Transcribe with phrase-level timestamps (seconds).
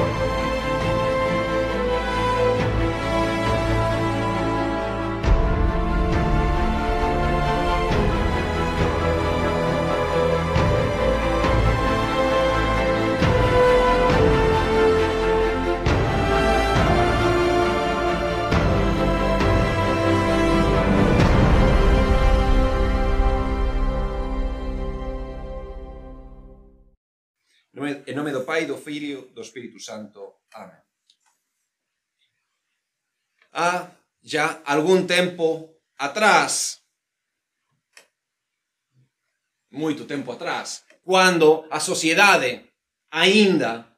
[0.00, 0.29] Thank.
[27.80, 30.44] nome, en nome do Pai, do Filho, do Espírito Santo.
[30.52, 30.84] Amén.
[33.52, 33.90] Há
[34.22, 36.84] já algún tempo atrás,
[39.72, 42.68] moito tempo atrás, quando a sociedade
[43.10, 43.96] aínda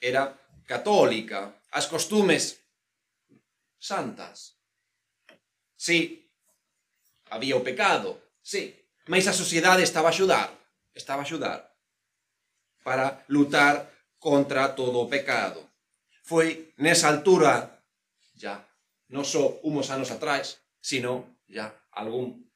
[0.00, 0.32] era
[0.66, 2.58] católica, as costumes
[3.78, 4.56] santas.
[5.76, 6.26] Sí,
[7.30, 8.74] había o pecado, sí,
[9.06, 10.50] mas a sociedade estaba a axudar,
[10.94, 11.75] estaba a axudar
[12.86, 13.90] para lutar
[14.22, 15.58] contra todo o pecado.
[16.22, 17.82] Foi nesa altura,
[18.38, 18.62] ya,
[19.10, 22.46] non só uns anos atrás, sino ya algún,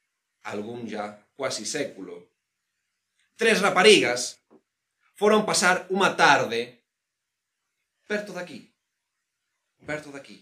[0.46, 2.30] algún ya quasi século.
[3.34, 4.38] Tres raparigas
[5.18, 6.78] foron pasar unha tarde
[8.06, 8.70] perto daqui,
[9.82, 10.38] perto daqui,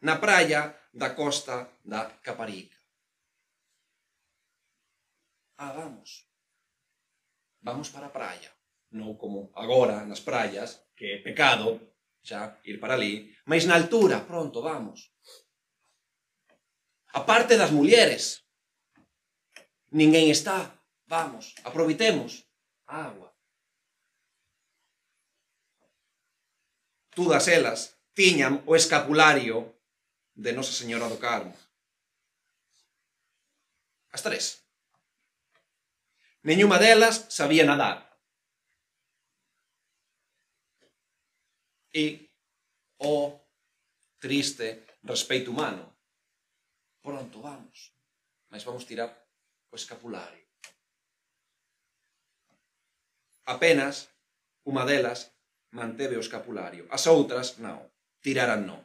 [0.00, 2.80] na praia da costa da Caparica.
[5.60, 6.24] Ah, vamos.
[7.60, 8.57] Vamos para a praia
[8.94, 11.80] non como agora nas praias, que é pecado
[12.24, 15.12] xa ir para ali, mas na altura, pronto, vamos.
[17.12, 18.44] A parte das mulleres,
[19.90, 22.44] ninguén está, vamos, aproveitemos
[22.86, 23.28] a agua.
[27.16, 29.78] Todas elas tiñan o escapulario
[30.34, 31.54] de Nosa Señora do Carmo.
[34.14, 34.64] As tres.
[36.42, 38.07] Nenhuma delas sabía nadar.
[41.98, 42.04] e
[43.02, 43.34] o
[44.22, 45.84] triste respeito humano.
[47.02, 47.94] Pronto, vamos.
[48.50, 49.10] Mas vamos tirar
[49.70, 50.46] o escapulario.
[53.48, 54.12] Apenas
[54.68, 55.32] unha delas
[55.72, 56.84] manteve o escapulario.
[56.92, 57.80] As outras, non.
[58.20, 58.80] Tiraran non.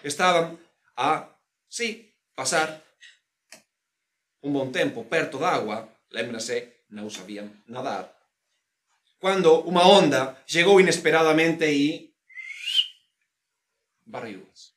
[0.00, 0.56] Estaban
[0.96, 1.28] a,
[1.68, 2.80] sí, pasar
[4.46, 5.84] un bon tempo perto da agua,
[6.14, 8.16] lembrase, non sabían nadar.
[9.18, 12.05] Cando unha onda chegou inesperadamente e
[14.06, 14.72] Barrios.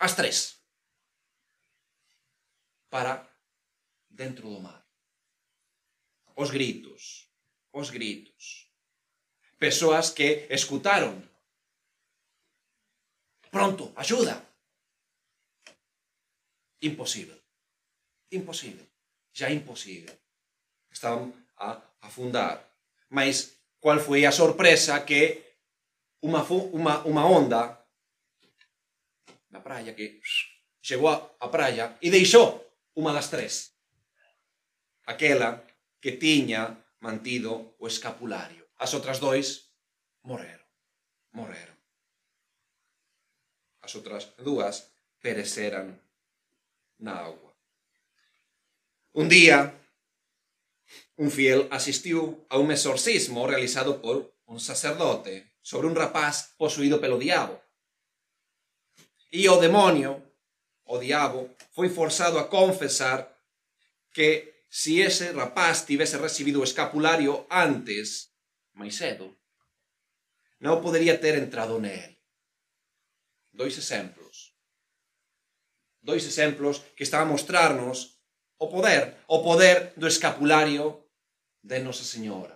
[0.00, 0.58] As três.
[2.88, 3.28] Para
[4.08, 4.82] dentro do mar.
[6.34, 7.28] Os gritos.
[7.72, 8.72] Os gritos.
[9.58, 11.22] Pessoas que escutaram.
[13.50, 14.42] Pronto, ajuda.
[16.80, 17.38] Impossível.
[18.32, 18.86] Impossível.
[19.32, 20.18] Já impossível.
[20.90, 22.68] Estavam a afundar.
[23.08, 25.42] Mas qual foi a surpresa que
[26.22, 27.83] uma, uma, uma onda
[29.54, 30.18] na praia que
[30.82, 32.58] chegou a praia e deixou
[32.98, 33.70] unha das tres.
[35.06, 35.62] Aquela
[36.02, 38.66] que tiña mantido o escapulario.
[38.82, 39.70] As outras dois
[40.26, 40.66] morreron.
[41.30, 41.78] Morreron.
[43.80, 44.90] As outras dúas
[45.22, 45.94] pereceran
[46.98, 47.54] na agua.
[49.14, 49.70] Un día,
[51.16, 57.16] un fiel asistiu a un exorcismo realizado por un sacerdote sobre un rapaz posuído pelo
[57.16, 57.63] diabo.
[59.34, 60.12] E o demonio,
[60.86, 63.20] o diabo, foi forzado a confesar
[64.14, 68.30] que si ese rapaz tivese recibido escapulario antes
[68.78, 69.26] máis cedo,
[70.62, 72.14] non podería ter entrado nel.
[73.50, 74.54] Dois exemplos.
[75.98, 78.22] Dois exemplos que están a mostrarnos
[78.62, 81.10] o poder, o poder do escapulario
[81.58, 82.54] de Nosa Señora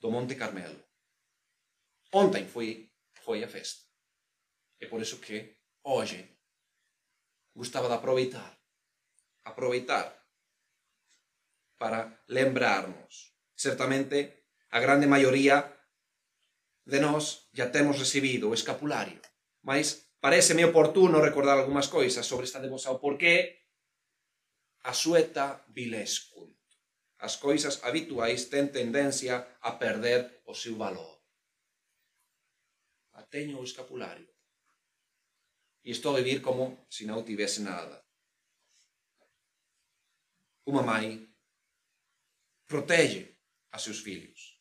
[0.00, 0.80] do Monte Carmelo.
[2.16, 2.88] Ontem foi,
[3.20, 3.83] foi a festa.
[4.84, 5.38] É por eso que
[5.80, 6.20] hoxe
[7.56, 8.52] gustaba de aproveitar,
[9.48, 10.12] aproveitar
[11.80, 13.32] para lembrarnos.
[13.56, 14.44] Certamente,
[14.76, 15.56] a grande maioría
[16.84, 19.20] de nós já temos recibido o escapulario,
[19.64, 23.64] mas pareceme oportuno recordar algunhas coisas sobre esta devoção, porque
[24.84, 26.52] a sueta vilescunt.
[27.24, 31.24] As coisas habituais ten tendencia a perder o seu valor.
[33.16, 34.28] A teño o escapulario,
[35.84, 38.00] E estou a vivir como se non tivese nada.
[40.64, 41.20] Unha mãe
[42.64, 43.36] protege
[43.68, 44.56] a seus filhos.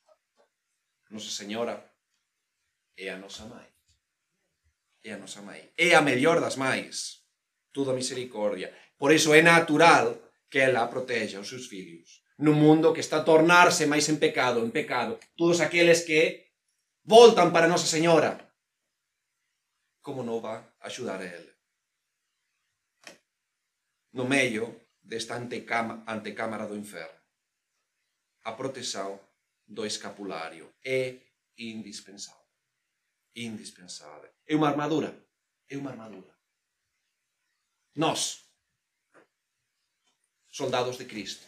[1.08, 1.80] Nosa Señora
[3.00, 3.70] é a nosa mãe.
[5.00, 5.72] É a nosa mãe.
[5.78, 7.24] É a mellor das mães.
[7.72, 8.76] Toda misericordia.
[9.00, 10.20] Por iso é natural
[10.52, 12.20] que ela proteja os seus filhos.
[12.44, 15.16] Nun mundo que está a tornarse máis en pecado, en pecado.
[15.40, 16.52] Todos aqueles que
[17.08, 18.52] voltan para Nosa Señora.
[20.04, 21.54] Como non va a axudar a ele?
[24.12, 24.66] No medio
[25.02, 27.20] desta antecámara do inferno.
[28.44, 29.20] A protexao
[29.66, 30.76] do escapulario.
[30.84, 31.20] É
[31.58, 32.48] indispensável.
[33.36, 34.32] Indispensável.
[34.46, 35.10] É unha armadura.
[35.70, 36.34] É unha armadura.
[37.96, 38.44] Nós,
[40.50, 41.48] soldados de Cristo,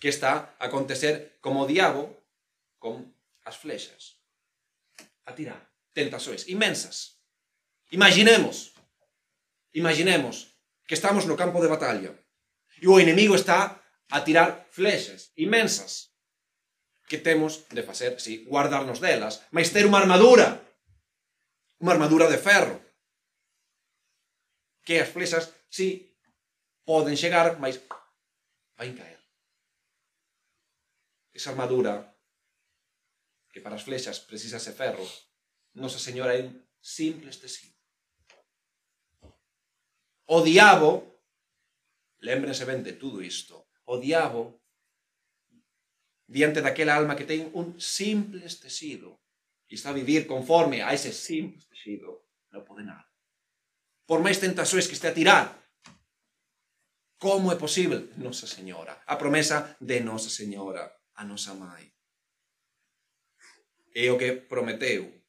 [0.00, 2.16] que está a acontecer como o diabo
[2.78, 3.14] con
[3.44, 4.16] as flechas.
[5.26, 5.75] A tirar.
[5.96, 7.16] tentações inmensas.
[7.90, 8.76] Imaginemos,
[9.72, 10.52] imaginemos
[10.84, 12.12] que estamos no campo de batalla
[12.76, 13.80] e o inimigo está
[14.12, 16.12] a tirar flechas imensas
[17.08, 20.60] que temos de facer, si, sí, guardarnos delas, mas ter unha armadura,
[21.80, 22.76] unha armadura de ferro,
[24.84, 25.88] que as flechas, si, sí,
[26.84, 27.80] poden chegar, mas
[28.76, 29.22] vai caer.
[31.32, 32.04] Esa armadura,
[33.48, 35.06] que para as flechas precisa ser ferro,
[35.76, 37.76] Nosa Señora é un simple tecido.
[40.24, 41.20] O diabo,
[42.24, 44.64] lémbrense ben de tudo isto, o diabo
[46.26, 49.20] diante daquela alma que ten un simple tecido
[49.68, 53.06] e está a vivir conforme a ese simple tecido, non pode nada.
[54.08, 55.44] Por máis tentações que este a tirar,
[57.20, 58.16] como é posible?
[58.16, 59.04] Nosa Señora.
[59.04, 61.84] A promesa de Nosa Señora, a nosa mãe.
[63.92, 65.25] É que prometeu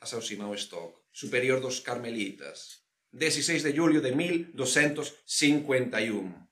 [0.00, 2.82] aproxima o Stock, superior dos carmelitas.
[3.12, 6.48] 16 de julio de 1251.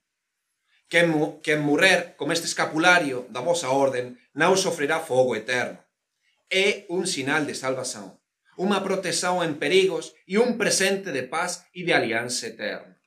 [0.87, 5.83] Quen, quem quen morrer com este escapulario da vosa orden non sofrerá fogo eterno.
[6.49, 8.21] É un sinal de salvación,
[8.57, 13.01] unha protección en perigos e un presente de paz e de alianza eterna.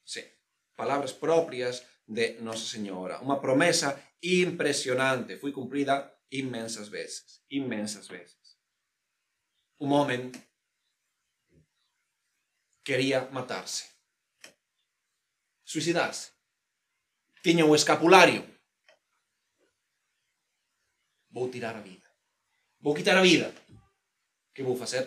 [0.00, 0.24] Sí,
[0.74, 8.58] palabras propias de Nosa Señora, unha promesa impresionante, foi cumprida inmensas veces, inmensas veces.
[9.78, 10.38] Un momento
[12.82, 13.84] quería matarse,
[15.64, 16.32] suicidarse.
[17.42, 18.42] Tiña o escapulario.
[21.30, 22.08] Vou tirar a vida.
[22.80, 23.54] Vou quitar a vida.
[24.54, 25.04] Que vou facer?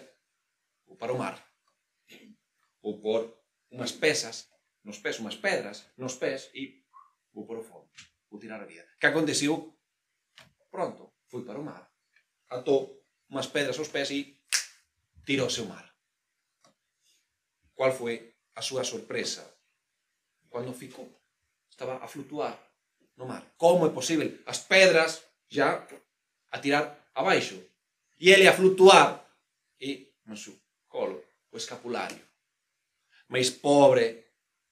[0.85, 1.35] Vou para o mar.
[2.81, 3.21] Vou pôr
[3.71, 4.49] unas pesas
[4.83, 6.85] nos pés, unas pedras nos pés e
[7.33, 7.89] vou por o fondo.
[8.29, 8.87] Vou tirar a vida.
[8.99, 9.78] Que aconteceu
[10.69, 11.91] Pronto, fui para o mar.
[12.49, 14.39] Atou unhas pedras aos pés e
[15.25, 15.85] tirouse o mar.
[17.75, 19.59] Qual foi a súa sorpresa
[20.51, 21.07] Cando ficou,
[21.69, 22.57] estaba a flutuar
[23.15, 23.53] no mar.
[23.55, 24.41] Como é posible?
[24.45, 25.87] As pedras já
[26.51, 27.63] a tirar abaixo.
[28.19, 29.07] E ele a flutuar.
[29.79, 32.27] E no seu colo, o escapulario.
[33.27, 34.25] Mas pobre,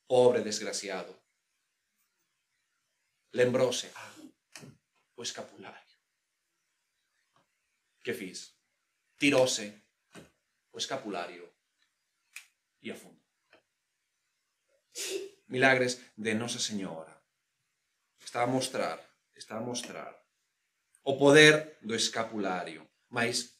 [0.08, 1.16] pobre desgraciado.
[3.34, 3.88] Lembrou-se,
[5.16, 5.87] o escapulario.
[8.08, 8.56] que fiz?
[9.20, 9.84] Tirose
[10.72, 11.44] o escapulario
[12.80, 13.20] e afundo.
[15.52, 17.12] Milagres de Nosa Señora.
[18.24, 19.04] Está a mostrar,
[19.36, 20.16] está a mostrar
[21.04, 22.88] o poder do escapulario.
[23.12, 23.60] Mais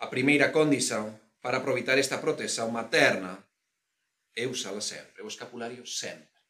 [0.00, 1.12] a primeira condición
[1.44, 3.44] para aproveitar esta protección materna
[4.32, 6.40] é usala sempre, o escapulario sempre.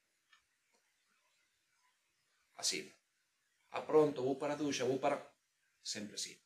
[2.54, 2.86] Así.
[3.70, 5.18] A pronto, vou para a ducha, vou para...
[5.82, 6.45] Sempre así.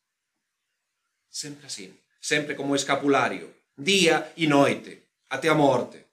[1.31, 1.95] Sempre así.
[2.21, 3.55] Sempre como escapulario.
[3.77, 5.09] Día e noite.
[5.31, 6.11] Até a morte.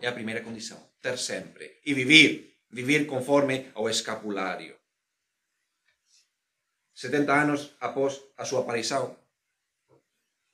[0.00, 0.80] é a primeira condición.
[1.00, 1.80] Ter sempre.
[1.84, 2.56] E vivir.
[2.70, 4.78] Vivir conforme ao escapulario.
[6.94, 9.16] 70 anos após a súa aparição,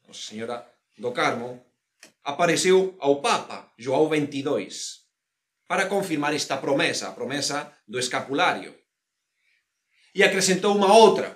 [0.06, 0.56] Nosa Señora
[0.96, 1.66] do Carmo
[2.23, 5.04] apareceu ao Papa João 22
[5.66, 8.73] para confirmar esta promesa, a promesa do escapulario.
[10.16, 11.28] E acrescentou unha outra,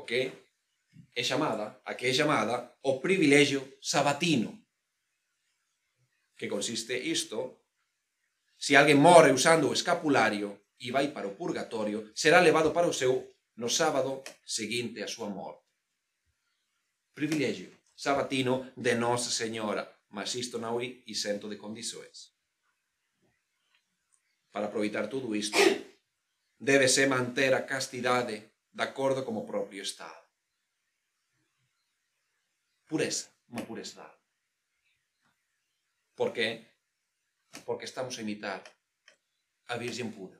[0.00, 0.32] o que
[1.12, 4.64] é chamada, a que é chamada o privilegio sabatino
[6.32, 7.60] que consiste isto,
[8.56, 12.96] se alguén morre usando o escapulario e vai para o purgatorio, será levado para o
[12.96, 15.60] seu no sábado seguinte a súa morte.
[17.12, 22.32] Privilegio sabatino de Nosa Señora, mas isto non é isento de condições.
[24.48, 25.60] Para aproveitar tudo isto,
[26.58, 30.24] débese manter a castidade de acordo como propio Estado.
[32.86, 34.06] Pureza, unha pureza.
[36.16, 36.64] Por qué?
[37.66, 38.62] Porque estamos a imitar
[39.68, 40.38] a Virgen pura.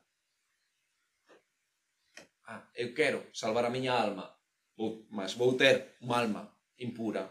[2.47, 4.31] Ah, eu quero salvar a miña alma,
[4.79, 6.43] vou, mas vou ter unha alma
[6.79, 7.27] impura.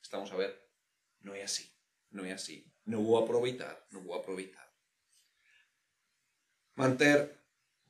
[0.00, 0.56] Estamos a ver,
[1.20, 1.68] non é así,
[2.10, 2.64] non é así.
[2.88, 4.64] Non vou aproveitar, non vou aproveitar.
[6.80, 7.37] Manter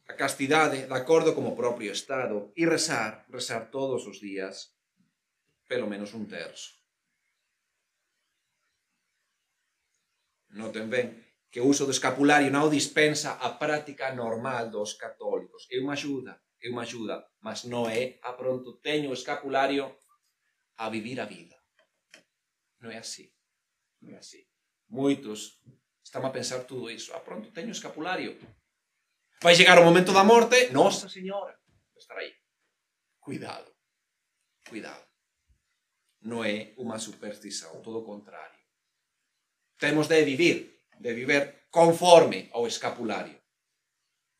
[0.09, 4.75] a castidade de acordo como propio estado e rezar, rezar todos os días,
[5.69, 6.79] pelo menos un terzo.
[10.59, 11.09] noten ben,
[11.53, 15.69] que o uso do escapulario non dispensa a práctica normal dos católicos.
[15.73, 19.85] É unha axuda, é unha axuda, mas non é a pronto teño escapulario
[20.77, 21.57] a vivir a vida.
[22.83, 23.35] non é así.
[24.03, 24.47] Non é así.
[24.88, 25.59] Moitos
[26.00, 27.11] están a pensar tudo iso.
[27.12, 28.38] Ah, pronto, teño escapulario.
[29.40, 31.57] Vai chegar o momento da morte, Nossa Señora,
[31.97, 32.35] estará aí.
[33.21, 33.71] Cuidado,
[34.68, 35.07] cuidado.
[36.26, 38.59] Non é unha superstición, todo o contrario.
[39.78, 43.38] Temos de vivir, de viver conforme ao escapulario.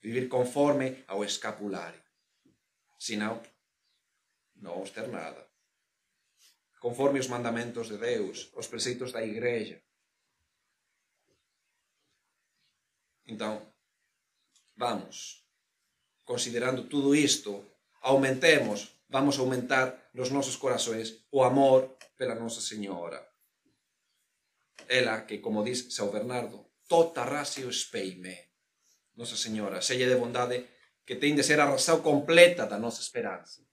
[0.03, 2.03] Vivir conforme ao escapulario.
[2.99, 3.39] Senão,
[4.59, 5.47] non vamos ter nada.
[6.83, 9.79] Conforme os mandamentos de Deus, os preceitos da igreja.
[13.31, 13.63] Então,
[14.79, 15.45] vamos,
[16.25, 17.67] considerando tudo isto,
[18.01, 23.21] aumentemos, vamos aumentar nos nosos corazones o amor pela Nosa Señora.
[24.87, 28.55] Ela que, como diz São Bernardo, tota ratio espeime.
[29.19, 30.65] Nosa Señora, selle de bondade
[31.05, 33.67] que ten de ser a razão completa da nosa esperanza.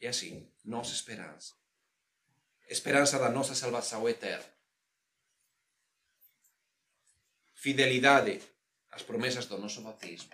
[0.00, 1.52] E así, nosa esperanza.
[2.66, 4.59] Esperanza da nosa salvação eterna.
[7.60, 8.40] Fidelidade
[8.88, 10.32] ás promesas do noso batismo.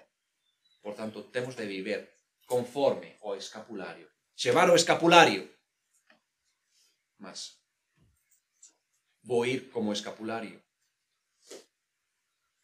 [0.78, 4.06] Por tanto, temos de viver conforme ao escapulario.
[4.38, 5.42] Chevar o escapulario.
[7.18, 7.59] Mas,
[9.26, 10.62] vou ir como escapulario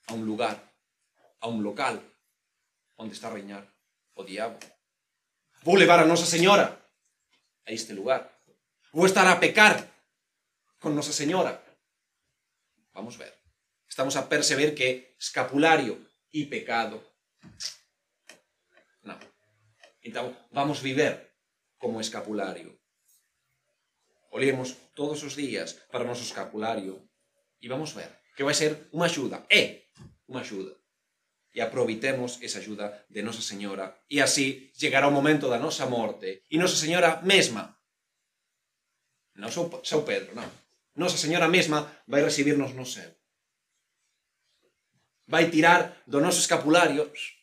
[0.06, 0.56] a un lugar,
[1.42, 1.98] a un local,
[2.94, 3.66] onde está a reiñar
[4.14, 4.62] o diabo.
[5.66, 6.70] Vou levar a Nosa Señora
[7.66, 8.30] a este lugar.
[8.94, 9.74] Vou estar a pecar
[10.78, 11.58] con Nosa Señora.
[12.94, 13.41] Vamos ver.
[13.92, 16.00] Estamos a perceber que escapulario
[16.32, 16.96] e pecado
[19.04, 19.20] non.
[20.00, 21.36] Entón, vamos viver
[21.76, 22.72] como escapulario.
[24.32, 27.04] Olemos todos os días para o escapulario
[27.60, 29.44] e vamos ver que vai ser unha axuda.
[29.52, 29.92] É
[30.24, 30.72] unha axuda.
[31.52, 36.48] E aproveitemos esa axuda de Nosa Señora e así chegará o momento da nosa morte
[36.48, 37.76] e Nosa Señora mesma
[39.36, 40.48] non São Pedro, non.
[40.96, 43.20] Nosa Señora mesma vai recibirnos no céu
[45.26, 47.42] vai tirar do noso escapularios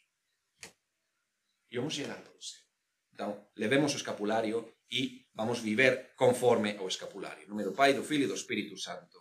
[1.71, 2.59] e vamos chegar ao céu.
[2.59, 3.13] Eh.
[3.13, 7.43] Então, levemos o escapulario e vamos viver conforme ao escapulario.
[7.43, 9.18] No nome do Pai, do Filho e do Espírito Santo.